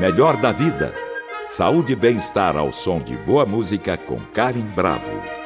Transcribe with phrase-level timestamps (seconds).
[0.00, 0.94] Melhor da vida.
[1.46, 5.39] Saúde e bem-estar ao som de boa música com Karen Bravo.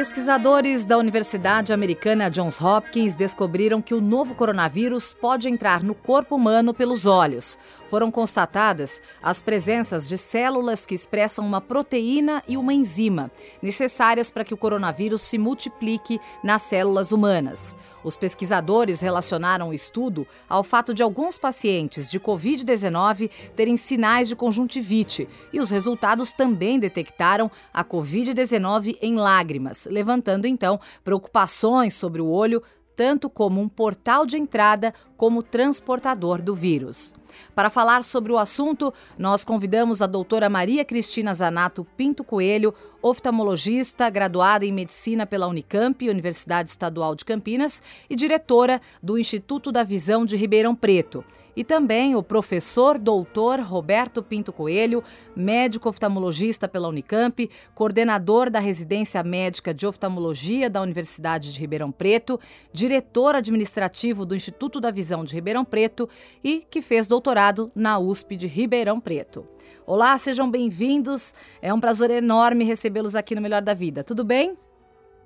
[0.00, 6.36] Pesquisadores da Universidade Americana Johns Hopkins descobriram que o novo coronavírus pode entrar no corpo
[6.36, 7.58] humano pelos olhos.
[7.90, 13.30] Foram constatadas as presenças de células que expressam uma proteína e uma enzima,
[13.60, 17.76] necessárias para que o coronavírus se multiplique nas células humanas.
[18.02, 24.36] Os pesquisadores relacionaram o estudo ao fato de alguns pacientes de Covid-19 terem sinais de
[24.36, 32.28] conjuntivite e os resultados também detectaram a Covid-19 em lágrimas levantando então preocupações sobre o
[32.28, 32.62] olho
[32.96, 37.14] tanto como um portal de entrada como transportador do vírus.
[37.54, 44.08] Para falar sobre o assunto, nós convidamos a doutora Maria Cristina Zanato Pinto Coelho, oftalmologista,
[44.08, 50.24] graduada em medicina pela Unicamp, Universidade Estadual de Campinas, e diretora do Instituto da Visão
[50.24, 51.22] de Ribeirão Preto
[51.56, 55.02] e também o professor doutor Roberto Pinto Coelho,
[55.34, 62.38] médico oftalmologista pela Unicamp, coordenador da residência médica de oftalmologia da Universidade de Ribeirão Preto,
[62.72, 66.08] diretor administrativo do Instituto da Visão de Ribeirão Preto
[66.42, 69.44] e que fez doutorado na USP de Ribeirão Preto.
[69.86, 71.34] Olá, sejam bem-vindos.
[71.60, 74.04] É um prazer enorme recebê-los aqui no Melhor da Vida.
[74.04, 74.56] Tudo bem?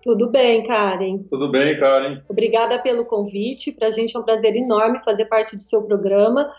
[0.02, 1.18] Tudo bem, Karen.
[1.28, 2.22] Tudo bem, Karen.
[2.28, 3.72] Obrigada pelo convite.
[3.72, 6.50] Para a gente é um prazer enorme fazer parte do seu programa,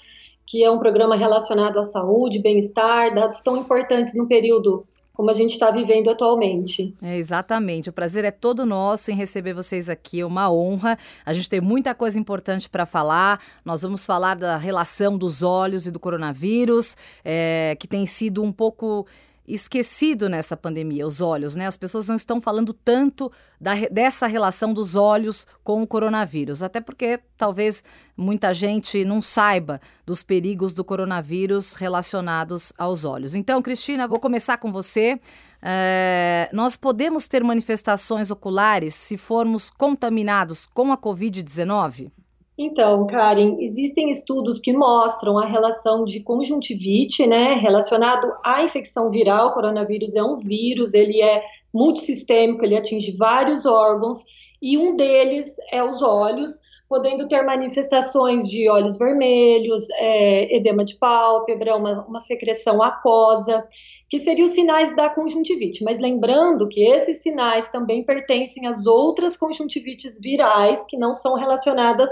[0.46, 5.34] que é um programa relacionado à saúde, bem-estar, dados tão importantes no período como a
[5.34, 6.94] gente está vivendo atualmente.
[7.02, 7.90] É, exatamente.
[7.90, 10.20] O prazer é todo nosso em receber vocês aqui.
[10.20, 10.98] É uma honra.
[11.26, 13.40] A gente tem muita coisa importante para falar.
[13.64, 18.52] Nós vamos falar da relação dos olhos e do coronavírus, é, que tem sido um
[18.52, 19.08] pouco
[19.48, 21.68] esquecido nessa pandemia, os olhos, né?
[21.68, 26.82] As pessoas não estão falando tanto da, dessa relação dos olhos com o coronavírus, até
[26.82, 27.84] porque talvez
[28.18, 33.36] muita gente não saiba dos perigos do coronavírus relacionados aos olhos.
[33.36, 35.20] Então, Cristina, vou começar com você.
[35.62, 42.12] É, nós podemos ter manifestações oculares se formos contaminados com a Covid-19?
[42.58, 49.50] Então, Karen, existem estudos que mostram a relação de conjuntivite, né, relacionado à infecção viral.
[49.50, 51.44] O coronavírus é um vírus, ele é
[51.74, 54.20] multissistêmico, ele atinge vários órgãos
[54.62, 60.96] e um deles é os olhos, podendo ter manifestações de olhos vermelhos, é, edema de
[60.96, 63.68] pálpebra, uma, uma secreção aquosa,
[64.10, 65.84] que seriam os sinais da conjuntivite.
[65.84, 72.10] Mas lembrando que esses sinais também pertencem às outras conjuntivites virais que não são relacionadas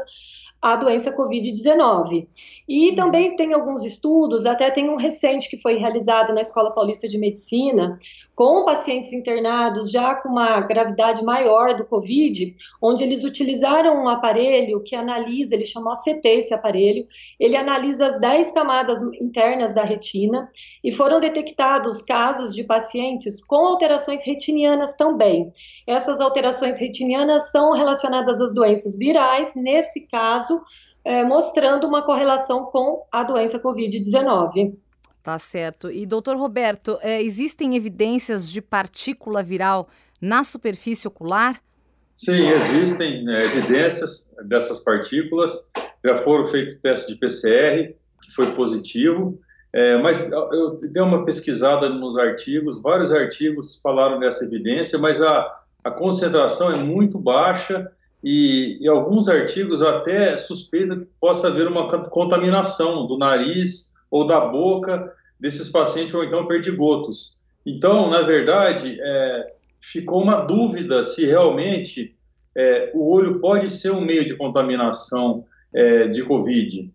[0.64, 2.26] a doença Covid-19.
[2.68, 2.96] E uhum.
[2.96, 7.18] também tem alguns estudos, até tem um recente que foi realizado na Escola Paulista de
[7.18, 7.98] Medicina,
[8.36, 14.82] com pacientes internados já com uma gravidade maior do Covid, onde eles utilizaram um aparelho
[14.82, 17.06] que analisa, ele chamou CT esse aparelho,
[17.40, 20.50] ele analisa as 10 camadas internas da retina
[20.84, 25.52] e foram detectados casos de pacientes com alterações retinianas também.
[25.86, 30.60] Essas alterações retinianas são relacionadas às doenças virais, nesse caso,
[31.04, 34.76] é, mostrando uma correlação com a doença Covid-19.
[35.22, 35.90] Tá certo.
[35.90, 39.88] E, doutor Roberto, é, existem evidências de partícula viral
[40.22, 41.62] na superfície ocular?
[42.14, 45.70] Sim, existem é, evidências dessas partículas.
[46.06, 49.40] Já foram feitos testes de PCR, que foi positivo.
[49.74, 55.52] É, mas eu dei uma pesquisada nos artigos, vários artigos falaram dessa evidência, mas a,
[55.84, 57.92] a concentração é muito baixa
[58.24, 64.40] e, e alguns artigos até suspeitam que possa haver uma contaminação do nariz ou da
[64.40, 67.40] boca desses pacientes, ou então perdigotos.
[67.66, 72.16] Então, na verdade, é, ficou uma dúvida se realmente
[72.56, 76.90] é, o olho pode ser um meio de contaminação é, de Covid.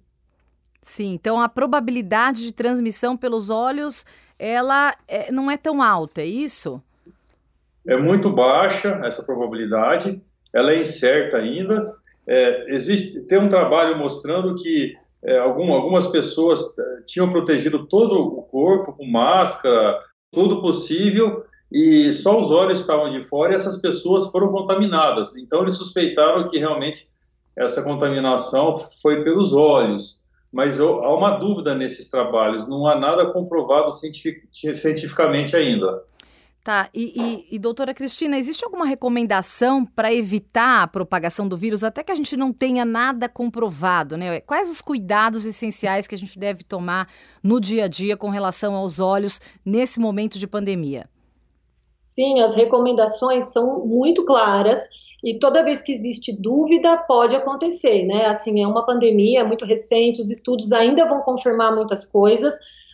[0.80, 4.06] Sim, então a probabilidade de transmissão pelos olhos,
[4.38, 6.82] ela é, não é tão alta, é isso?
[7.86, 10.22] É muito baixa essa probabilidade,
[10.52, 11.94] ela é incerta ainda.
[12.26, 18.20] É, existe, tem um trabalho mostrando que é, algum, algumas pessoas é, tinham protegido todo
[18.20, 19.98] o corpo com máscara,
[20.30, 25.36] tudo possível, e só os olhos estavam de fora e essas pessoas foram contaminadas.
[25.36, 27.08] Então eles suspeitaram que realmente
[27.56, 30.24] essa contaminação foi pelos olhos.
[30.50, 36.02] Mas eu, há uma dúvida nesses trabalhos, não há nada comprovado cientific, cientificamente ainda.
[36.68, 41.82] Tá, e, e, e, doutora Cristina, existe alguma recomendação para evitar a propagação do vírus,
[41.82, 44.42] até que a gente não tenha nada comprovado, né?
[44.42, 47.08] Quais os cuidados essenciais que a gente deve tomar
[47.42, 51.08] no dia a dia com relação aos olhos nesse momento de pandemia?
[52.02, 54.90] Sim, as recomendações são muito claras
[55.24, 58.26] e toda vez que existe dúvida, pode acontecer, né?
[58.26, 62.52] Assim, é uma pandemia muito recente, os estudos ainda vão confirmar muitas coisas,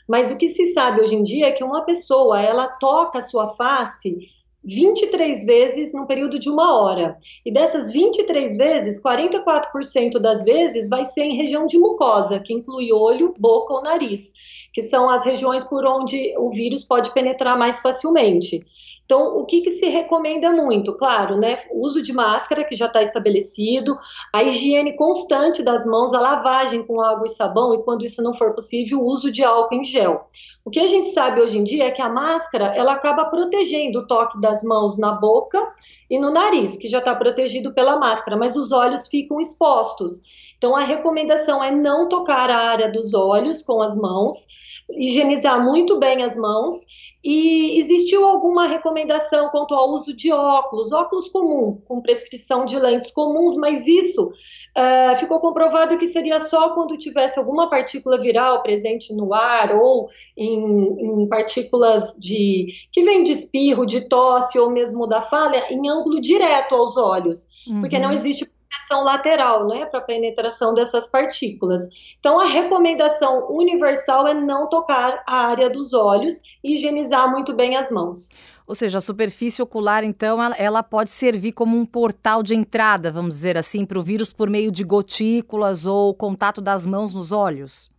[0.09, 3.23] mas o que se sabe hoje em dia é que uma pessoa, ela toca a
[3.23, 4.29] sua face
[4.65, 7.19] 23 vezes no período de uma hora.
[7.45, 12.93] E dessas 23 vezes, 44% das vezes vai ser em região de mucosa, que inclui
[12.93, 14.33] olho, boca ou nariz,
[14.73, 18.65] que são as regiões por onde o vírus pode penetrar mais facilmente.
[19.05, 20.97] Então, o que, que, se recomenda muito?
[20.97, 21.57] Claro, né?
[21.71, 23.97] Uso de máscara, que já está estabelecido,
[24.33, 28.35] a higiene constante das mãos, a lavagem com água e sabão, e quando isso não
[28.35, 30.25] for possível, o uso de álcool em gel.
[30.65, 34.01] O que a gente sabe hoje em dia é que a máscara ela acaba protegendo
[34.01, 35.61] o toque das mãos na boca
[36.09, 40.23] e no nariz, que já está protegido pela máscara, mas os olhos ficam expostos.
[40.57, 44.47] Então, a recomendação é não tocar a área dos olhos com as mãos,
[44.91, 46.87] higienizar muito bem as mãos
[47.25, 53.11] e existiu alguma recomendação quanto ao uso de óculos, óculos comum, com prescrição de lentes
[53.11, 59.15] comuns, mas isso uh, ficou comprovado que seria só quando tivesse alguma partícula viral presente
[59.15, 65.07] no ar ou em, em partículas de que vem de espirro, de tosse ou mesmo
[65.07, 67.81] da falha, em ângulo direto aos olhos, uhum.
[67.81, 68.45] porque não existe
[68.75, 71.89] proteção lateral, né, para penetração dessas partículas.
[72.19, 77.77] Então, a recomendação universal é não tocar a área dos olhos e higienizar muito bem
[77.77, 78.29] as mãos.
[78.67, 83.13] Ou seja, a superfície ocular, então, ela, ela pode servir como um portal de entrada,
[83.13, 87.31] vamos dizer assim, para o vírus por meio de gotículas ou contato das mãos nos
[87.31, 87.91] olhos?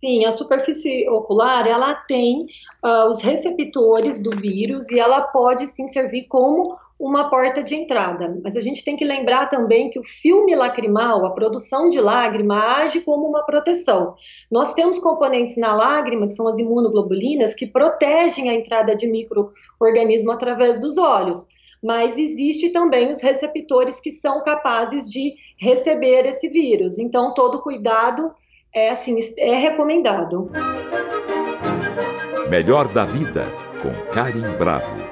[0.00, 2.46] Sim, a superfície ocular, ela tem
[2.82, 8.38] uh, os receptores do vírus e ela pode sim servir como uma porta de entrada.
[8.44, 12.76] Mas a gente tem que lembrar também que o filme lacrimal, a produção de lágrima,
[12.76, 14.14] age como uma proteção.
[14.50, 20.30] Nós temos componentes na lágrima, que são as imunoglobulinas, que protegem a entrada de microorganismo
[20.30, 21.48] através dos olhos.
[21.82, 26.98] Mas existe também os receptores que são capazes de receber esse vírus.
[26.98, 28.30] Então, todo cuidado
[28.74, 30.50] é assim, é recomendado.
[32.50, 33.46] Melhor da vida
[33.80, 35.09] com Karim Bravo.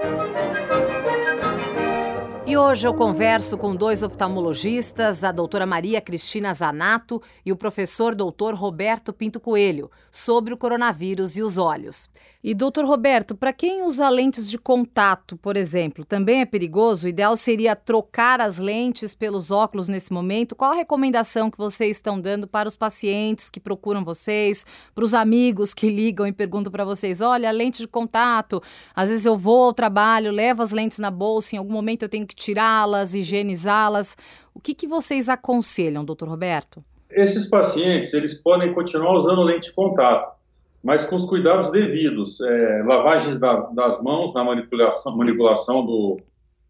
[2.49, 8.15] E hoje eu converso com dois oftalmologistas, a doutora Maria Cristina Zanato e o professor
[8.15, 12.09] doutor Roberto Pinto Coelho, sobre o coronavírus e os olhos.
[12.43, 17.07] E, doutor Roberto, para quem usa lentes de contato, por exemplo, também é perigoso?
[17.07, 20.55] O ideal seria trocar as lentes pelos óculos nesse momento?
[20.55, 24.65] Qual a recomendação que vocês estão dando para os pacientes que procuram vocês,
[24.95, 28.63] para os amigos que ligam e perguntam para vocês: olha, lente de contato,
[28.95, 32.09] às vezes eu vou ao trabalho, levo as lentes na bolsa, em algum momento eu
[32.09, 34.17] tenho que tirá-las, higienizá-las.
[34.55, 36.85] O que, que vocês aconselham, doutor Roberto?
[37.11, 40.38] Esses pacientes, eles podem continuar usando lente de contato
[40.83, 42.41] mas com os cuidados devidos.
[42.41, 46.21] É, lavagens das, das, mãos na manipulação, manipulação do,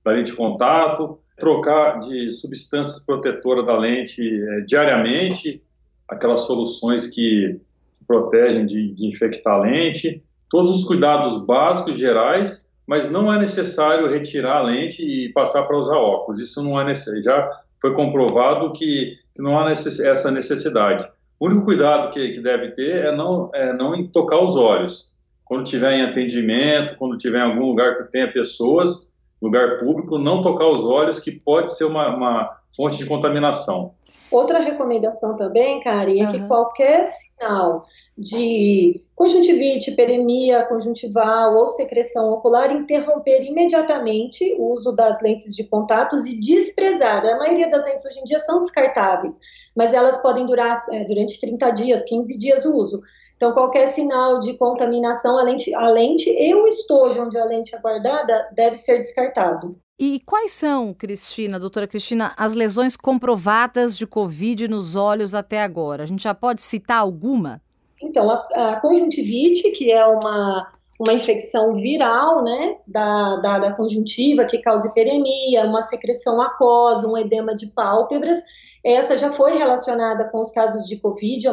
[0.04, 5.62] da lente de contato, trocar de substâncias protetoras da lente é, diariamente,
[6.08, 7.60] aquelas soluções que,
[7.98, 13.38] que protegem de, de, infectar a lente, todos os cuidados básicos gerais, mas não é
[13.38, 16.38] necessário retirar a lente e passar para usar óculos.
[16.38, 17.22] Isso não é necessário.
[17.22, 21.06] Já foi comprovado que, que não há necess, essa necessidade.
[21.40, 25.16] O único cuidado que, que deve ter é não, é não tocar os olhos.
[25.44, 30.42] Quando tiver em atendimento, quando tiver em algum lugar que tenha pessoas, lugar público, não
[30.42, 33.94] tocar os olhos, que pode ser uma, uma fonte de contaminação.
[34.30, 36.32] Outra recomendação também, Karen, é uhum.
[36.32, 45.22] que qualquer sinal de conjuntivite, peremia conjuntival ou secreção ocular, interromper imediatamente o uso das
[45.22, 47.24] lentes de contatos e desprezar.
[47.24, 49.38] A maioria das lentes hoje em dia são descartáveis,
[49.74, 53.00] mas elas podem durar é, durante 30 dias, 15 dias o uso.
[53.36, 57.74] Então, qualquer sinal de contaminação, a lente, a lente e o estojo onde a lente
[57.74, 59.78] é guardada deve ser descartado.
[59.98, 66.04] E quais são, Cristina, doutora Cristina, as lesões comprovadas de Covid nos olhos até agora?
[66.04, 67.60] A gente já pode citar alguma?
[68.00, 74.44] Então, a, a conjuntivite, que é uma, uma infecção viral, né, da, da, da, conjuntiva,
[74.44, 78.38] que causa hiperemia, uma secreção aquosa, um edema de pálpebras,
[78.84, 81.48] essa já foi relacionada com os casos de Covid,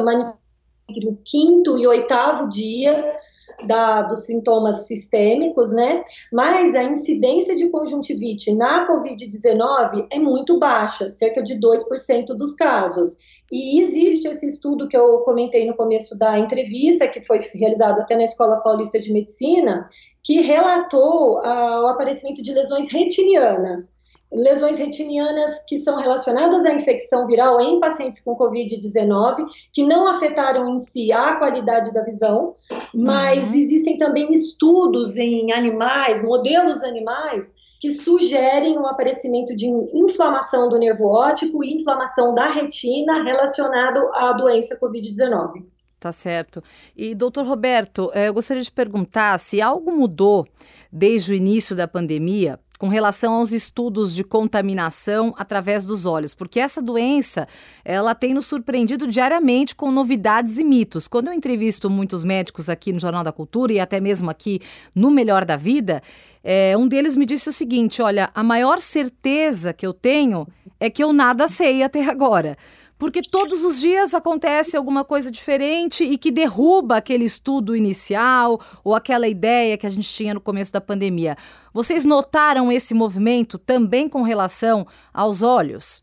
[0.88, 3.18] entre o quinto e oitavo dia
[3.64, 6.02] da, dos sintomas sistêmicos, né?
[6.32, 13.18] Mas a incidência de conjuntivite na Covid-19 é muito baixa, cerca de 2% dos casos.
[13.50, 18.16] E existe esse estudo que eu comentei no começo da entrevista, que foi realizado até
[18.16, 19.86] na Escola Paulista de Medicina,
[20.24, 23.95] que relatou ah, o aparecimento de lesões retinianas
[24.32, 30.74] lesões retinianas que são relacionadas à infecção viral em pacientes com Covid-19, que não afetaram
[30.74, 32.54] em si a qualidade da visão,
[32.92, 33.54] mas uhum.
[33.54, 41.06] existem também estudos em animais, modelos animais, que sugerem o aparecimento de inflamação do nervo
[41.06, 45.64] óptico e inflamação da retina relacionado à doença COVID-19.
[45.98, 46.62] Tá certo.
[46.96, 50.46] E, doutor Roberto, eh, eu gostaria de perguntar se algo mudou
[50.92, 56.60] desde o início da pandemia com relação aos estudos de contaminação através dos olhos, porque
[56.60, 57.48] essa doença
[57.84, 61.08] ela tem nos surpreendido diariamente com novidades e mitos.
[61.08, 64.60] Quando eu entrevisto muitos médicos aqui no Jornal da Cultura e até mesmo aqui
[64.94, 66.02] no Melhor da Vida,
[66.42, 70.46] é, um deles me disse o seguinte: olha, a maior certeza que eu tenho
[70.78, 72.56] é que eu nada sei até agora
[72.98, 78.94] porque todos os dias acontece alguma coisa diferente e que derruba aquele estudo inicial ou
[78.94, 81.36] aquela ideia que a gente tinha no começo da pandemia.
[81.72, 86.02] Vocês notaram esse movimento também com relação aos olhos?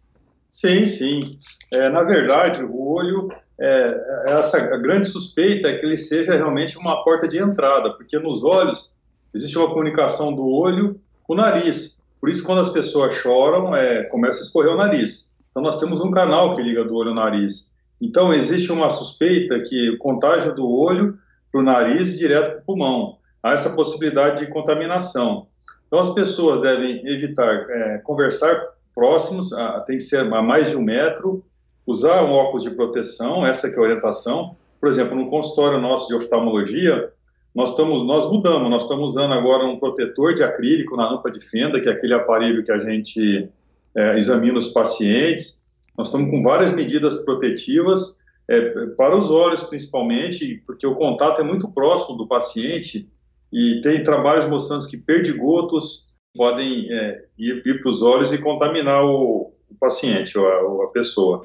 [0.49, 1.39] Sim, sim.
[1.71, 7.03] É, na verdade, o olho, é, essa grande suspeita é que ele seja realmente uma
[7.03, 8.95] porta de entrada, porque nos olhos
[9.33, 12.03] existe uma comunicação do olho com o nariz.
[12.21, 15.32] Por isso, quando as pessoas choram, é, começa a escorrer o nariz.
[15.53, 17.77] Então, nós temos um canal que liga do olho ao nariz.
[18.01, 21.15] Então, existe uma suspeita que o contágio do olho
[21.51, 23.17] para o nariz direto para o pulmão.
[23.43, 25.45] Há essa possibilidade de contaminação.
[25.85, 30.75] Então, as pessoas devem evitar é, conversar próximos, a, tem que ser a mais de
[30.75, 31.45] um metro,
[31.85, 34.55] usar um óculos de proteção, essa é a orientação.
[34.81, 37.11] Por exemplo, no consultório nosso de oftalmologia,
[37.53, 41.39] nós, estamos, nós mudamos, nós estamos usando agora um protetor de acrílico na rampa de
[41.39, 43.47] fenda, que é aquele aparelho que a gente
[43.95, 45.63] é, examina os pacientes.
[45.97, 48.61] Nós estamos com várias medidas protetivas é,
[48.97, 53.09] para os olhos, principalmente, porque o contato é muito próximo do paciente
[53.51, 59.05] e tem trabalhos mostrando que perdigotos podem é, ir, ir para os olhos e contaminar
[59.05, 61.43] o, o paciente, ou a, a pessoa.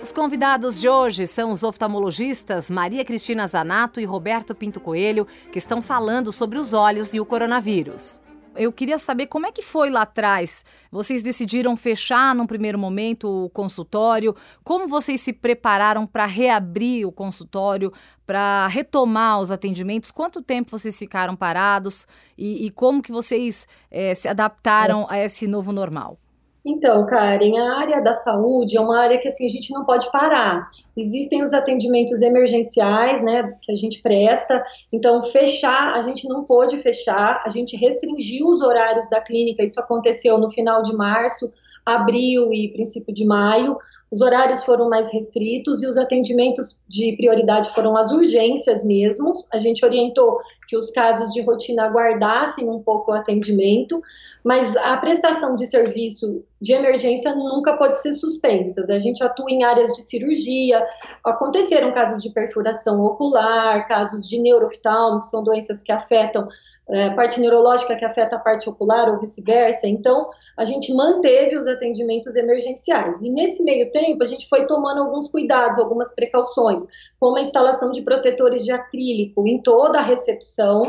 [0.00, 5.58] Os convidados de hoje são os oftalmologistas Maria Cristina Zanato e Roberto Pinto Coelho, que
[5.58, 8.20] estão falando sobre os olhos e o coronavírus
[8.58, 10.64] eu queria saber como é que foi lá atrás.
[10.90, 14.34] Vocês decidiram fechar num primeiro momento o consultório?
[14.64, 17.92] Como vocês se prepararam para reabrir o consultório,
[18.26, 20.10] para retomar os atendimentos?
[20.10, 25.46] Quanto tempo vocês ficaram parados e, e como que vocês é, se adaptaram a esse
[25.46, 26.18] novo normal?
[26.64, 30.10] Então, Karen, a área da saúde é uma área que assim, a gente não pode
[30.10, 30.68] parar.
[30.96, 34.64] Existem os atendimentos emergenciais, né, que a gente presta.
[34.92, 39.62] Então, fechar, a gente não pôde fechar, a gente restringiu os horários da clínica.
[39.62, 41.52] Isso aconteceu no final de março,
[41.86, 43.76] abril e princípio de maio
[44.10, 49.32] os horários foram mais restritos e os atendimentos de prioridade foram as urgências mesmo.
[49.52, 50.38] A gente orientou
[50.68, 54.00] que os casos de rotina aguardassem um pouco o atendimento,
[54.44, 58.82] mas a prestação de serviço de emergência nunca pode ser suspensa.
[58.92, 60.84] A gente atua em áreas de cirurgia,
[61.24, 66.48] aconteceram casos de perfuração ocular, casos de neurooftalmo, que são doenças que afetam
[66.90, 69.86] é, parte neurológica que afeta a parte ocular ou vice-versa.
[69.86, 73.22] Então, a gente manteve os atendimentos emergenciais.
[73.22, 76.86] E nesse meio tempo, a gente foi tomando alguns cuidados, algumas precauções,
[77.20, 80.82] como a instalação de protetores de acrílico em toda a recepção.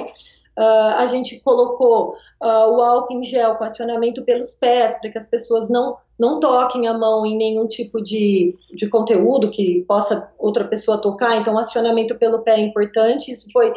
[0.60, 5.18] Uh, a gente colocou uh, o álcool em gel com acionamento pelos pés, para que
[5.18, 10.30] as pessoas não, não toquem a mão em nenhum tipo de, de conteúdo que possa
[10.38, 11.38] outra pessoa tocar.
[11.38, 13.32] Então, acionamento pelo pé é importante.
[13.32, 13.72] Isso foi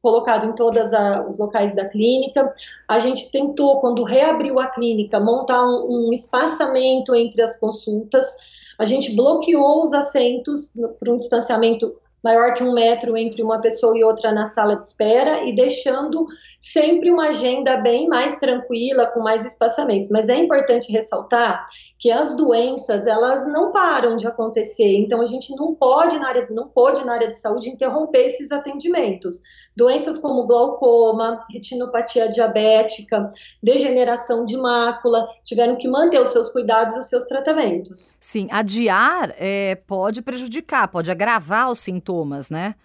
[0.00, 0.92] colocado em todos
[1.26, 2.54] os locais da clínica.
[2.86, 8.24] A gente tentou, quando reabriu a clínica, montar um, um espaçamento entre as consultas.
[8.78, 13.96] A gente bloqueou os assentos para um distanciamento maior que um metro entre uma pessoa
[13.96, 16.26] e outra na sala de espera e deixando
[16.58, 20.10] sempre uma agenda bem mais tranquila, com mais espaçamentos.
[20.10, 21.64] Mas é importante ressaltar
[21.98, 26.46] que as doenças elas não param de acontecer, então a gente não pode na área,
[26.50, 29.42] não pode na área de saúde interromper esses atendimentos.
[29.76, 33.28] Doenças como glaucoma, retinopatia diabética,
[33.62, 38.16] degeneração de mácula tiveram que manter os seus cuidados e os seus tratamentos.
[38.20, 42.76] Sim, adiar é, pode prejudicar, pode agravar os sintomas, né?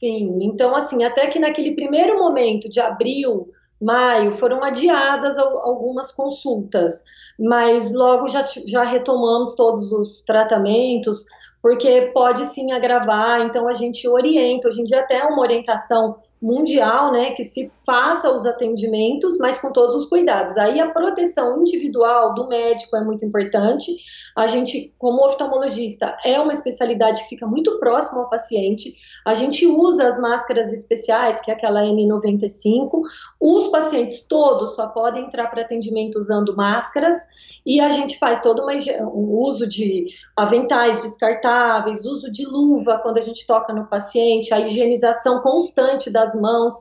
[0.00, 7.04] Sim, então assim, até que naquele primeiro momento de abril, maio, foram adiadas algumas consultas
[7.40, 11.24] mas logo já, já retomamos todos os tratamentos,
[11.62, 17.12] porque pode sim agravar, então a gente orienta, hoje em dia até uma orientação mundial,
[17.12, 20.56] né, que se faça os atendimentos, mas com todos os cuidados.
[20.56, 23.92] Aí a proteção individual do médico é muito importante.
[24.36, 28.94] A gente, como oftalmologista, é uma especialidade que fica muito próximo ao paciente.
[29.26, 33.02] A gente usa as máscaras especiais, que é aquela N95.
[33.38, 37.18] Os pacientes todos só podem entrar para atendimento usando máscaras
[37.66, 38.72] e a gente faz todo uma,
[39.12, 40.06] um uso de
[40.36, 46.72] aventais descartáveis, uso de luva quando a gente toca no paciente, a higienização constante mãos.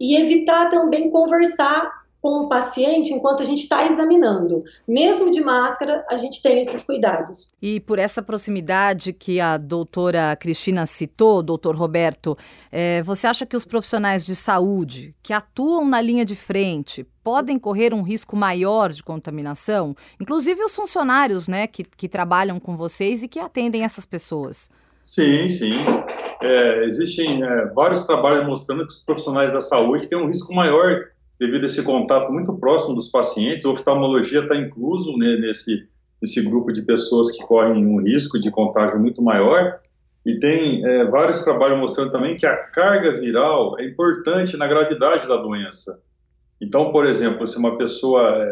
[0.00, 1.90] e evitar também conversar
[2.20, 4.64] com o paciente enquanto a gente está examinando.
[4.86, 7.54] Mesmo de máscara, a gente tem esses cuidados.
[7.62, 12.36] E por essa proximidade que a doutora Cristina citou, doutor Roberto,
[12.72, 17.58] é, você acha que os profissionais de saúde que atuam na linha de frente podem
[17.58, 19.94] correr um risco maior de contaminação?
[20.20, 24.68] Inclusive os funcionários né, que, que trabalham com vocês e que atendem essas pessoas.
[25.08, 25.72] Sim, sim.
[26.42, 31.02] É, existem é, vários trabalhos mostrando que os profissionais da saúde têm um risco maior
[31.40, 33.64] devido a esse contato muito próximo dos pacientes.
[33.64, 35.88] A oftalmologia está incluso né, nesse,
[36.20, 39.80] nesse grupo de pessoas que correm um risco de contágio muito maior.
[40.26, 45.26] E tem é, vários trabalhos mostrando também que a carga viral é importante na gravidade
[45.26, 46.02] da doença.
[46.60, 48.46] Então, por exemplo, se uma pessoa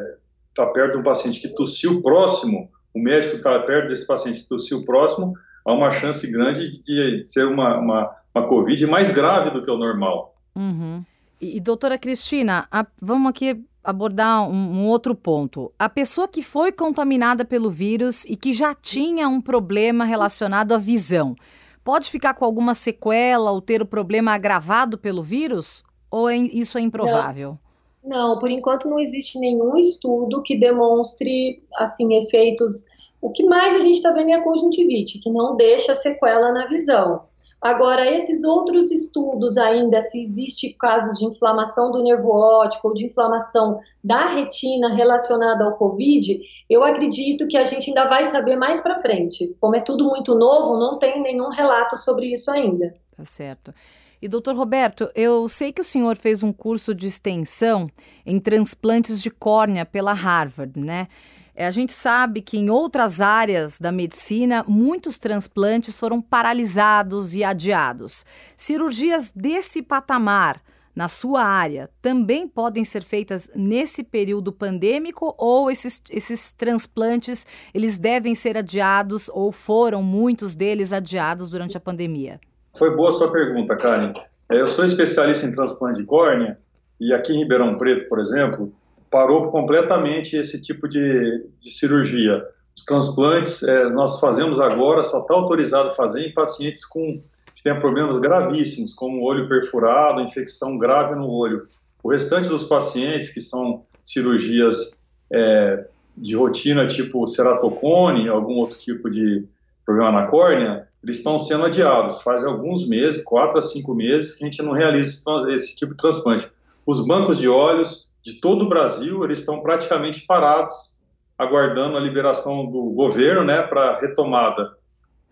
[0.49, 4.39] está é, perto de um paciente que tossiu próximo, o médico está perto desse paciente
[4.39, 5.35] que tossiu próximo,
[5.67, 9.77] há uma chance grande de ser uma, uma, uma Covid mais grave do que o
[9.77, 10.35] normal.
[10.55, 11.05] Uhum.
[11.41, 15.73] E, doutora Cristina, a, vamos aqui abordar um, um, outro ponto.
[15.79, 20.79] A pessoa que foi contaminada pelo vírus e que já tinha um problema relacionado à
[20.79, 21.37] visão,
[21.85, 25.85] pode ficar com alguma sequela ou ter o problema agravado pelo vírus?
[26.11, 27.59] Ou é, isso é improvável?
[28.03, 28.31] Não.
[28.31, 32.87] não, por enquanto não existe nenhum estudo que demonstre assim efeitos.
[33.21, 36.67] O que mais a gente está vendo é a conjuntivite, que não deixa sequela na
[36.67, 37.23] visão.
[37.61, 43.07] Agora, esses outros estudos ainda, se existe casos de inflamação do nervo óptico ou de
[43.07, 48.81] inflamação da retina relacionada ao Covid, eu acredito que a gente ainda vai saber mais
[48.81, 49.57] para frente.
[49.59, 52.95] Como é tudo muito novo, não tem nenhum relato sobre isso ainda.
[53.17, 53.73] Tá certo.
[54.21, 57.91] E doutor Roberto, eu sei que o senhor fez um curso de extensão
[58.25, 61.09] em transplantes de córnea pela Harvard, né?
[61.55, 67.43] É, a gente sabe que em outras áreas da medicina, muitos transplantes foram paralisados e
[67.43, 68.27] adiados.
[68.57, 70.61] Cirurgias desse patamar
[70.95, 77.99] na sua área também podem ser feitas nesse período pandêmico ou esses, esses transplantes eles
[77.99, 82.41] devem ser adiados ou foram muitos deles adiados durante a pandemia?
[82.77, 84.13] Foi boa a sua pergunta, Karen.
[84.51, 86.59] É, eu sou especialista em transplante de córnea
[87.01, 88.73] e aqui em Ribeirão Preto, por exemplo,
[89.11, 92.45] parou completamente esse tipo de, de cirurgia.
[92.77, 97.23] Os transplantes é, nós fazemos agora, só está autorizado fazer em pacientes com,
[97.55, 101.67] que têm problemas gravíssimos, como olho perfurado, infecção grave no olho.
[102.03, 109.09] O restante dos pacientes, que são cirurgias é, de rotina, tipo ceratocone, algum outro tipo
[109.09, 109.47] de
[109.85, 112.21] problema na córnea, eles estão sendo adiados.
[112.21, 115.99] Faz alguns meses, quatro a cinco meses, que a gente não realiza esse tipo de
[115.99, 116.51] transplante.
[116.85, 120.97] Os bancos de olhos de todo o Brasil, eles estão praticamente parados,
[121.39, 124.77] aguardando a liberação do governo né, para retomada.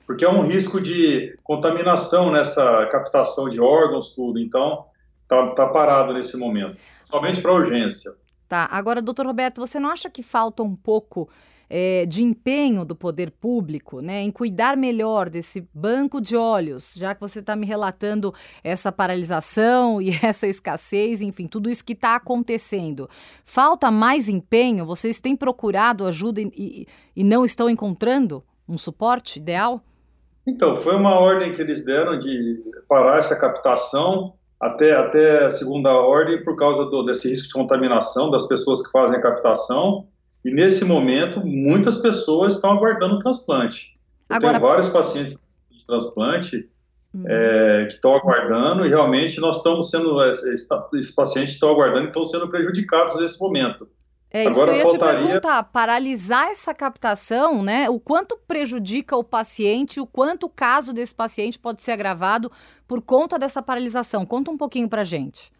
[0.07, 4.39] Porque é um risco de contaminação nessa captação de órgãos, tudo.
[4.39, 4.85] Então,
[5.23, 8.13] está tá parado nesse momento, somente para urgência.
[8.49, 8.69] Tá.
[8.71, 11.29] Agora, doutor Roberto, você não acha que falta um pouco
[11.77, 17.17] é, de empenho do poder público né, em cuidar melhor desse banco de olhos, já
[17.17, 18.33] que você está me relatando
[18.63, 23.09] essa paralisação e essa escassez, enfim, tudo isso que está acontecendo.
[23.45, 24.87] Falta mais empenho?
[24.87, 29.83] Vocês têm procurado ajuda e, e, e não estão encontrando um suporte ideal?
[30.47, 35.91] Então, foi uma ordem que eles deram de parar essa captação até, até a segunda
[35.91, 40.07] ordem por causa do, desse risco de contaminação das pessoas que fazem a captação
[40.45, 43.99] e nesse momento, muitas pessoas estão aguardando o transplante.
[44.29, 44.59] Eu Agora...
[44.59, 45.39] tenho vários pacientes
[45.71, 46.69] de transplante
[47.15, 47.25] uhum.
[47.27, 52.25] é, que estão aguardando e realmente nós estamos sendo, esses pacientes estão aguardando e estão
[52.25, 53.89] sendo prejudicados nesse momento.
[54.31, 55.19] É isso Agora, que eu ia faltaria...
[55.21, 57.89] te perguntar, paralisar essa captação, né?
[57.89, 62.51] O quanto prejudica o paciente, o quanto o caso desse paciente pode ser agravado
[62.89, 64.27] por conta dessa paralisação?
[64.27, 65.53] Conta um pouquinho pra gente.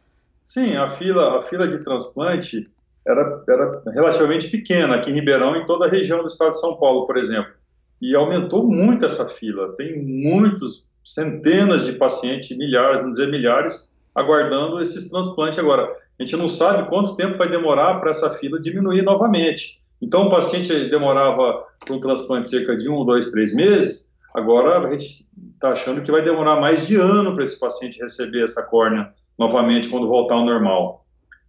[0.43, 2.69] Sim, a fila, a fila de transplante,
[3.07, 6.77] era, era relativamente pequena aqui em Ribeirão em toda a região do estado de São
[6.77, 7.53] Paulo, por exemplo.
[8.01, 9.75] E aumentou muito essa fila.
[9.77, 15.93] Tem muitos, centenas de pacientes, milhares, vamos dizer milhares, aguardando esses transplantes agora.
[16.19, 19.83] A gente não sabe quanto tempo vai demorar para essa fila diminuir novamente.
[20.01, 24.91] Então, o paciente demorava para um transplante cerca de um, dois, três meses, agora a
[24.93, 29.11] gente está achando que vai demorar mais de ano para esse paciente receber essa córnea
[29.39, 31.04] novamente quando voltar ao normal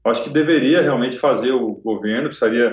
[0.06, 2.72] acho que deveria realmente fazer o governo, precisaria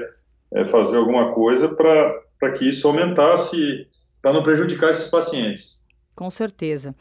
[0.54, 3.86] é, fazer alguma coisa para que isso aumentasse,
[4.20, 5.86] para não prejudicar esses pacientes.
[6.14, 6.94] Com certeza.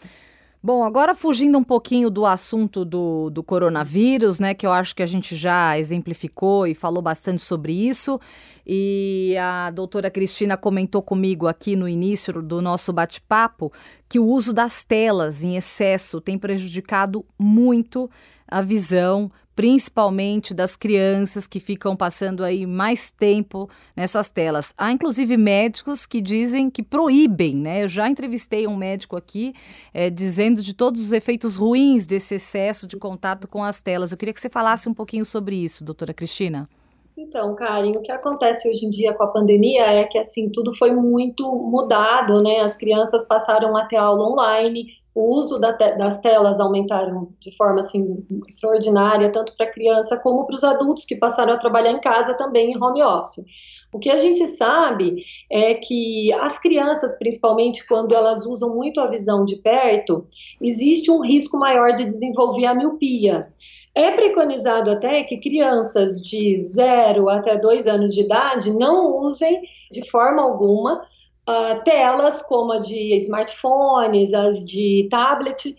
[0.64, 5.02] Bom, agora fugindo um pouquinho do assunto do, do coronavírus, né, que eu acho que
[5.02, 8.20] a gente já exemplificou e falou bastante sobre isso,
[8.64, 13.74] e a doutora Cristina comentou comigo aqui no início do nosso bate-papo
[14.08, 18.08] que o uso das telas em excesso tem prejudicado muito
[18.48, 24.74] a visão, principalmente das crianças que ficam passando aí mais tempo nessas telas.
[24.78, 27.84] Há inclusive médicos que dizem que proíbem, né?
[27.84, 29.54] Eu já entrevistei um médico aqui
[29.94, 34.12] é, dizendo de todos os efeitos ruins desse excesso de contato com as telas.
[34.12, 36.70] Eu queria que você falasse um pouquinho sobre isso, doutora Cristina.
[37.18, 40.74] Então, Karen, o que acontece hoje em dia com a pandemia é que assim tudo
[40.76, 42.62] foi muito mudado, né?
[42.62, 47.56] As crianças passaram a ter aula online, o uso da te das telas aumentaram de
[47.56, 51.92] forma assim extraordinária, tanto para a criança como para os adultos que passaram a trabalhar
[51.92, 53.46] em casa também em home office.
[53.94, 59.08] O que a gente sabe é que as crianças, principalmente quando elas usam muito a
[59.08, 60.26] visão de perto,
[60.62, 63.52] existe um risco maior de desenvolver a miopia.
[63.94, 70.10] É preconizado até que crianças de 0 até 2 anos de idade não usem de
[70.10, 71.02] forma alguma
[71.48, 75.76] uh, telas como a de smartphones, as de tablet,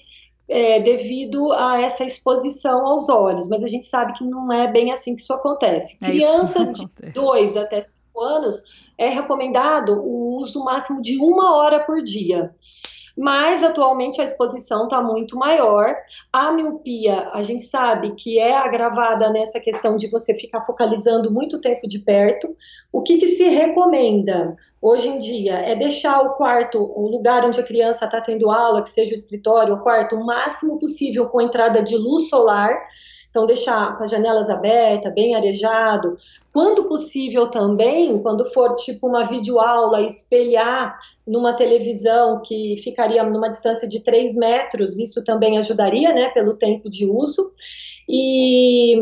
[0.49, 3.49] é, devido a essa exposição aos olhos.
[3.49, 5.97] Mas a gente sabe que não é bem assim que isso acontece.
[6.03, 8.63] É Criança isso de 2 até 5 anos
[8.99, 12.55] é recomendado o uso máximo de uma hora por dia
[13.17, 15.95] mas atualmente a exposição está muito maior.
[16.33, 21.61] A miopia, a gente sabe que é agravada nessa questão de você ficar focalizando muito
[21.61, 22.55] tempo de perto.
[22.93, 27.61] O que, que se recomenda hoje em dia é deixar o quarto, o lugar onde
[27.61, 31.41] a criança está tendo aula, que seja o escritório, o quarto, o máximo possível com
[31.41, 32.77] entrada de luz solar.
[33.33, 36.19] Então, deixar as janelas abertas, bem arejado.
[36.53, 40.95] Quando possível também, quando for tipo uma videoaula, espelhar
[41.27, 46.91] numa televisão que ficaria numa distância de 3 metros, isso também ajudaria, né, pelo tempo
[46.91, 47.51] de uso.
[48.07, 49.01] E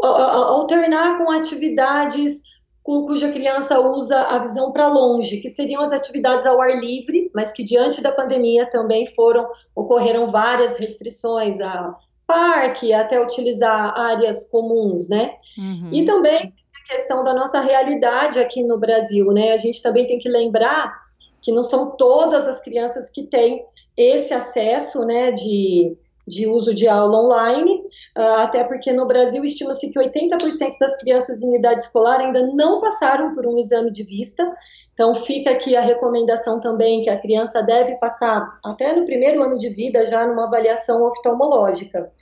[0.00, 2.40] alternar com atividades
[2.82, 7.52] cuja criança usa a visão para longe, que seriam as atividades ao ar livre, mas
[7.52, 9.46] que diante da pandemia também foram
[9.76, 11.90] ocorreram várias restrições a
[12.30, 15.34] parque, até utilizar áreas comuns, né?
[15.58, 15.90] Uhum.
[15.92, 19.50] E também a questão da nossa realidade aqui no Brasil, né?
[19.50, 20.96] A gente também tem que lembrar
[21.42, 23.64] que não são todas as crianças que têm
[23.96, 25.96] esse acesso, né, de,
[26.28, 27.82] de uso de aula online,
[28.16, 32.78] uh, até porque no Brasil estima-se que 80% das crianças em idade escolar ainda não
[32.78, 34.50] passaram por um exame de vista,
[34.92, 39.56] então fica aqui a recomendação também que a criança deve passar até no primeiro ano
[39.56, 42.12] de vida já numa avaliação oftalmológica.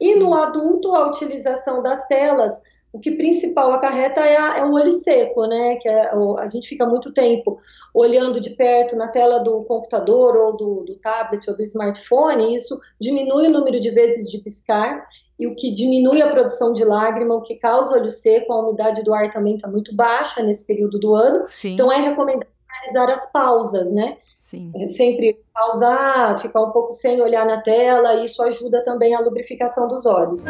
[0.00, 4.72] E no adulto, a utilização das telas, o que principal acarreta é, a, é o
[4.72, 5.76] olho seco, né?
[5.76, 7.58] Que é, a gente fica muito tempo
[7.92, 12.56] olhando de perto na tela do computador ou do, do tablet ou do smartphone, e
[12.56, 15.04] isso diminui o número de vezes de piscar
[15.38, 19.02] e o que diminui a produção de lágrima, o que causa olho seco, a umidade
[19.02, 21.44] do ar também está muito baixa nesse período do ano.
[21.46, 21.74] Sim.
[21.74, 24.18] Então é recomendado realizar as pausas, né?
[24.44, 24.72] Sim.
[24.76, 29.88] É sempre pausar, ficar um pouco sem olhar na tela, isso ajuda também a lubrificação
[29.88, 30.44] dos olhos.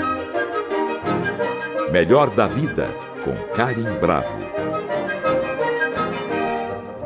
[1.92, 2.88] Melhor da vida,
[3.22, 4.36] com Karim Bravo.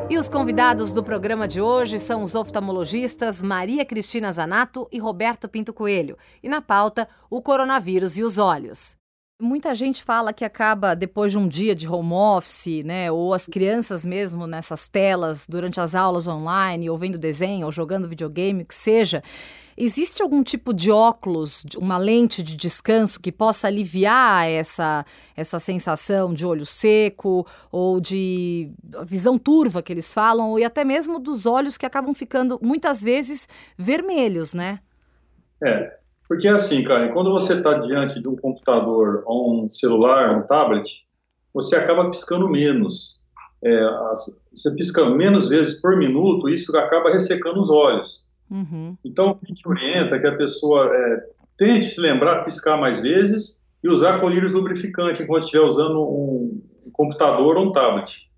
[0.09, 5.47] E os convidados do programa de hoje são os oftalmologistas Maria Cristina Zanato e Roberto
[5.47, 6.17] Pinto Coelho.
[6.41, 8.98] E na pauta, o coronavírus e os olhos.
[9.41, 13.09] Muita gente fala que acaba depois de um dia de home office, né?
[13.09, 18.09] Ou as crianças mesmo nessas telas durante as aulas online, ou vendo desenho, ou jogando
[18.09, 19.23] videogame, o que seja.
[19.77, 25.05] Existe algum tipo de óculos, uma lente de descanso que possa aliviar essa,
[25.37, 28.69] essa sensação de olho seco ou de
[29.05, 33.47] visão turva que eles falam, e até mesmo dos olhos que acabam ficando muitas vezes
[33.77, 34.79] vermelhos, né?
[35.63, 35.98] É,
[36.29, 40.45] porque é assim, Karen, quando você está diante de um computador ou um celular, um
[40.45, 41.03] tablet,
[41.51, 43.19] você acaba piscando menos.
[43.63, 43.83] É,
[44.53, 48.29] você pisca menos vezes por minuto, isso acaba ressecando os olhos.
[48.49, 48.95] Uhum.
[49.03, 51.23] Então, o que te orienta é que a pessoa é,
[51.57, 56.61] tente se lembrar, piscar mais vezes e usar colírios lubrificantes enquanto estiver usando um
[56.93, 58.28] computador ou um tablet.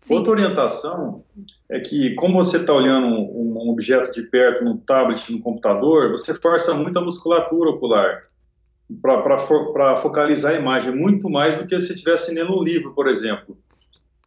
[0.00, 0.16] Sim.
[0.16, 1.22] Outra orientação
[1.68, 6.10] é que, como você está olhando um, um, objeto de perto no tablet, no computador,
[6.10, 8.22] você força muito a musculatura ocular
[9.02, 13.56] para focalizar a imagem, muito mais do que se estivesse lendo um livro, por exemplo.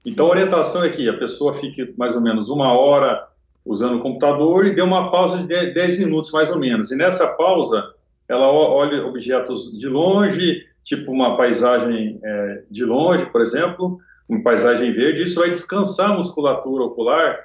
[0.06, 0.32] Então, Sim.
[0.32, 3.28] a orientação é que a pessoa fique mais ou menos uma hora
[3.66, 6.92] usando o computador e dê uma pausa de 10 minutos, mais ou menos.
[6.92, 7.94] E nessa pausa,
[8.28, 14.92] ela olha objetos de longe, tipo uma paisagem é, de longe, por exemplo, uma paisagem
[14.94, 17.40] verde, isso vai descansar a musculatura ocular,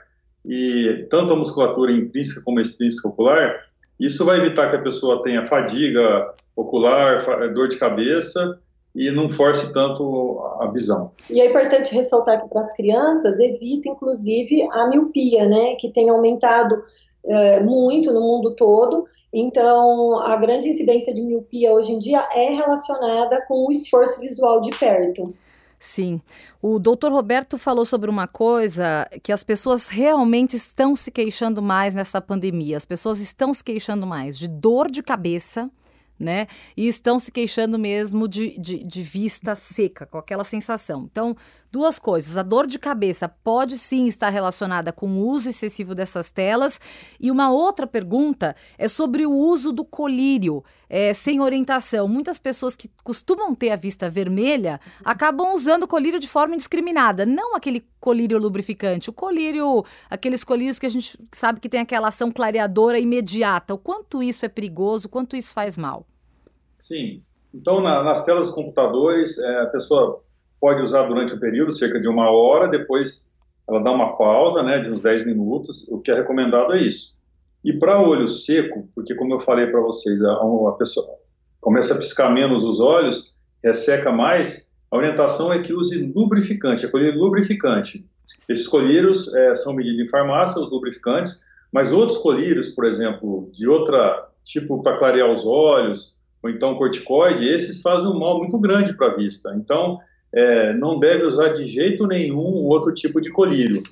[0.44, 3.66] e tanto a musculatura intrínseca como extrínseca ocular,
[3.98, 8.58] isso vai evitar que a pessoa tenha fadiga ocular, dor de cabeça,
[8.94, 11.12] e não force tanto a visão.
[11.30, 16.08] E é importante ressaltar que para as crianças evita inclusive a miopia, né, que tem
[16.10, 16.82] aumentado
[17.24, 19.06] é, muito no mundo todo.
[19.32, 24.60] Então, a grande incidência de miopia hoje em dia é relacionada com o esforço visual
[24.60, 25.34] de perto.
[25.78, 26.20] Sim.
[26.60, 31.94] O doutor Roberto falou sobre uma coisa que as pessoas realmente estão se queixando mais
[31.94, 32.76] nessa pandemia.
[32.76, 35.70] As pessoas estão se queixando mais de dor de cabeça
[36.18, 36.48] né?
[36.76, 41.08] E estão se queixando mesmo de, de, de, vista seca, com aquela sensação.
[41.10, 41.36] Então,
[41.70, 42.36] duas coisas.
[42.36, 46.80] A dor de cabeça pode sim estar relacionada com o uso excessivo dessas telas.
[47.20, 52.08] E uma outra pergunta é sobre o uso do colírio é, sem orientação.
[52.08, 57.26] Muitas pessoas que costumam ter a vista vermelha acabam usando o colírio de forma indiscriminada.
[57.26, 62.08] Não aquele colírio lubrificante, o colírio, aqueles colírios que a gente sabe que tem aquela
[62.08, 63.74] ação clareadora imediata.
[63.74, 66.06] O quanto isso é perigoso, o quanto isso faz mal.
[66.76, 67.22] Sim.
[67.54, 70.22] Então, na, nas telas dos computadores, é, a pessoa
[70.60, 73.32] pode usar durante o período, cerca de uma hora, depois
[73.68, 75.86] ela dá uma pausa, né, de uns 10 minutos.
[75.88, 77.18] O que é recomendado é isso.
[77.64, 81.06] E para olho seco, porque como eu falei para vocês, a, a, pessoa
[81.60, 86.88] começa a piscar menos os olhos, resseca mais, a orientação é que use lubrificante, é
[86.88, 88.06] colírio lubrificante.
[88.48, 93.68] Esses colírios é, são medidos em farmácia, os lubrificantes, mas outros colírios, por exemplo, de
[93.68, 98.94] outra tipo para clarear os olhos, ou então corticoide, esses fazem um mal muito grande
[98.94, 99.54] para a vista.
[99.54, 99.98] Então,
[100.32, 103.82] é, não deve usar de jeito nenhum outro tipo de colírio.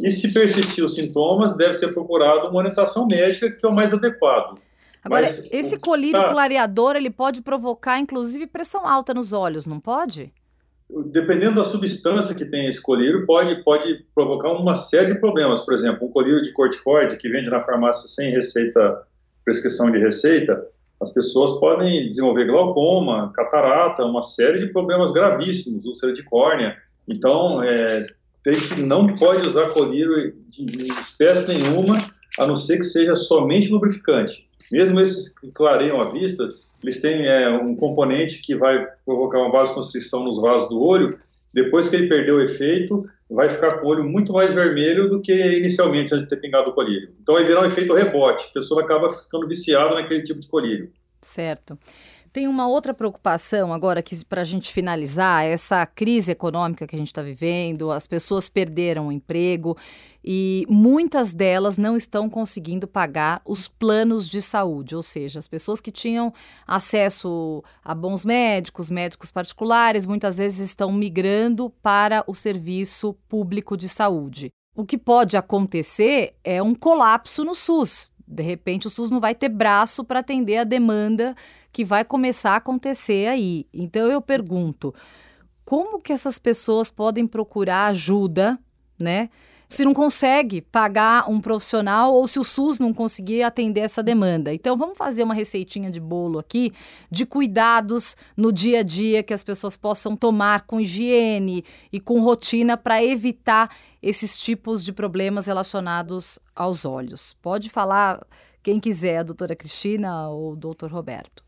[0.00, 3.92] E se persistir os sintomas, deve ser procurado uma orientação médica, que é o mais
[3.92, 4.58] adequado.
[5.04, 6.30] Agora, Mas, esse colírio tá...
[6.30, 10.32] clareador, ele pode provocar, inclusive, pressão alta nos olhos, não pode?
[11.06, 15.62] Dependendo da substância que tem esse colírio, pode, pode provocar uma série de problemas.
[15.62, 19.02] Por exemplo, um colírio de corticoide que vende na farmácia sem receita,
[19.44, 20.64] prescrição de receita,
[21.02, 26.76] as pessoas podem desenvolver glaucoma, catarata, uma série de problemas gravíssimos, úlcera de córnea.
[27.08, 28.06] Então, é,
[28.44, 31.98] tem que não pode usar colírio de, espécie nenhuma,
[32.38, 34.48] a não ser que seja somente lubrificante.
[34.70, 36.48] Mesmo esses que clareiam a vista,
[36.82, 41.18] eles têm é, um componente que vai provocar uma vasoconstrição nos vasos do olho.
[41.52, 45.20] Depois que ele perdeu o efeito, vai ficar com o olho muito mais vermelho do
[45.20, 47.14] que inicialmente antes de ter pingado o colírio.
[47.20, 50.92] Então vai virar um efeito rebote, a pessoa acaba ficando viciada naquele tipo de colírio.
[51.20, 51.78] Certo.
[52.32, 56.98] Tem uma outra preocupação agora que para a gente finalizar essa crise econômica que a
[56.98, 59.76] gente está vivendo, as pessoas perderam o emprego
[60.24, 65.78] e muitas delas não estão conseguindo pagar os planos de saúde, ou seja, as pessoas
[65.78, 66.32] que tinham
[66.66, 73.90] acesso a bons médicos, médicos particulares, muitas vezes estão migrando para o serviço público de
[73.90, 74.48] saúde.
[74.74, 78.10] O que pode acontecer é um colapso no SUS.
[78.32, 81.34] De repente, o SUS não vai ter braço para atender a demanda
[81.72, 83.66] que vai começar a acontecer aí.
[83.72, 84.94] Então, eu pergunto:
[85.64, 88.58] como que essas pessoas podem procurar ajuda,
[88.98, 89.28] né?
[89.72, 94.52] Se não consegue pagar um profissional ou se o SUS não conseguir atender essa demanda.
[94.52, 96.72] Então, vamos fazer uma receitinha de bolo aqui
[97.10, 102.20] de cuidados no dia a dia que as pessoas possam tomar com higiene e com
[102.20, 107.34] rotina para evitar esses tipos de problemas relacionados aos olhos.
[107.40, 108.24] Pode falar
[108.62, 111.42] quem quiser, a doutora Cristina ou o doutor Roberto.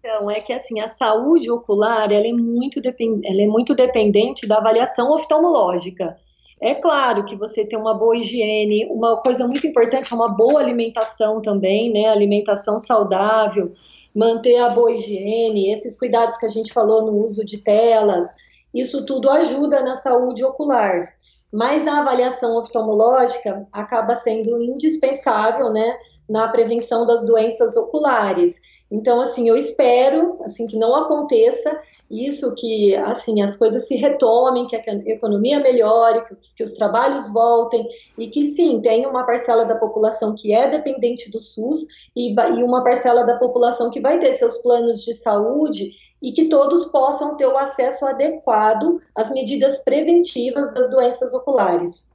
[0.00, 4.58] Então, é que assim, a saúde ocular ela é, muito ela é muito dependente da
[4.58, 6.16] avaliação oftalmológica.
[6.60, 10.60] É claro que você tem uma boa higiene, uma coisa muito importante é uma boa
[10.60, 12.06] alimentação também, né?
[12.06, 13.72] Alimentação saudável,
[14.14, 18.26] manter a boa higiene, esses cuidados que a gente falou no uso de telas,
[18.74, 21.14] isso tudo ajuda na saúde ocular.
[21.52, 25.96] Mas a avaliação oftalmológica acaba sendo indispensável, né,
[26.28, 28.60] na prevenção das doenças oculares.
[28.90, 34.66] Então, assim, eu espero, assim, que não aconteça isso que assim as coisas se retomem,
[34.66, 39.24] que a economia melhore, que os, que os, trabalhos voltem e que sim tem uma
[39.24, 44.00] parcela da população que é dependente do SUS e, e uma parcela da população que
[44.00, 45.90] vai ter seus planos de saúde
[46.22, 52.12] e que todos possam ter o acesso adequado às medidas preventivas das doenças oculares.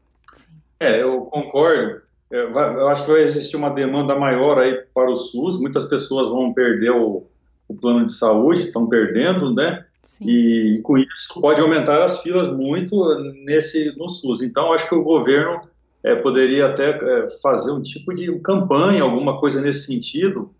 [0.79, 2.01] É, eu concordo.
[2.29, 5.61] Eu acho que vai existir uma demanda maior aí para o SUS.
[5.61, 7.27] Muitas pessoas vão perder o,
[7.73, 9.85] o plano de saúde, estão perdendo, né?
[10.01, 10.25] Sim.
[10.27, 12.95] E com isso pode aumentar as filas muito
[13.45, 14.41] nesse no SUS.
[14.41, 15.61] Então acho que o governo
[16.03, 20.53] é, poderia até é, fazer um tipo de campanha, alguma coisa nesse sentido,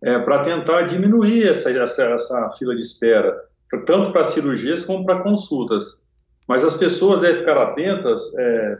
[0.00, 3.36] é, para tentar diminuir essa, essa, essa, fila de espera,
[3.84, 6.06] tanto para cirurgias como para consultas.
[6.46, 8.78] Mas as pessoas devem ficar atentas é,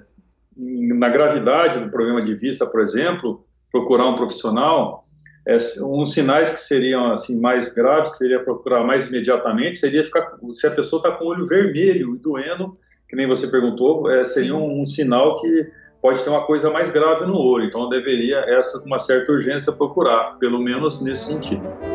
[0.56, 5.03] na gravidade do problema de vista, por exemplo, procurar um profissional
[5.46, 10.36] é, uns sinais que seriam assim mais graves, que seria procurar mais imediatamente, seria ficar
[10.52, 12.76] se a pessoa está com o olho vermelho e doendo,
[13.08, 16.90] que nem você perguntou, é, seria um, um, sinal que pode ter uma coisa mais
[16.90, 21.93] grave no olho, então deveria essa com uma certa urgência procurar, pelo menos nesse sentido.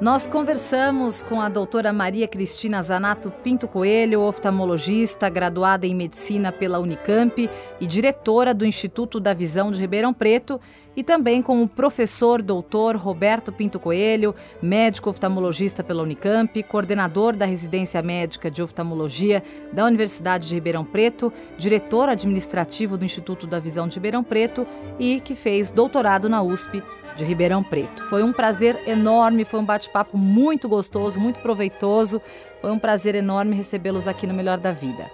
[0.00, 6.78] Nós conversamos com a doutora Maria Cristina Zanato Pinto Coelho, oftalmologista, graduada em medicina pela
[6.78, 10.58] Unicamp e diretora do Instituto da Visão de Ribeirão Preto,
[10.96, 17.44] e também com o professor doutor Roberto Pinto Coelho, médico oftalmologista pela Unicamp, coordenador da
[17.44, 23.86] residência médica de oftalmologia da Universidade de Ribeirão Preto, diretor administrativo do Instituto da Visão
[23.86, 24.66] de Ribeirão Preto
[24.98, 26.82] e que fez doutorado na USP
[27.16, 28.04] de Ribeirão Preto.
[28.04, 32.20] Foi um prazer enorme, foi um bate-papo muito gostoso, muito proveitoso.
[32.60, 35.10] Foi um prazer enorme recebê-los aqui no Melhor da Vida.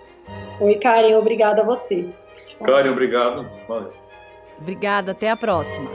[0.61, 2.09] Oi, Karen, obrigada a você.
[2.65, 3.47] Karen, obrigado.
[3.69, 3.93] Valeu.
[4.59, 5.91] Obrigada, até a próxima.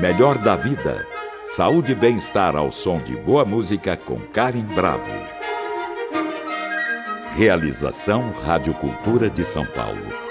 [0.00, 1.06] Melhor da vida.
[1.46, 5.36] Saúde e bem-estar ao som de boa música com Karen Bravo.
[7.30, 10.25] Realização Rádio Cultura de São Paulo.